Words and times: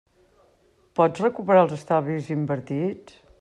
Pots 1.01 1.21
recuperar 1.25 1.61
els 1.67 1.75
estalvis 1.77 2.33
invertits? 2.37 3.23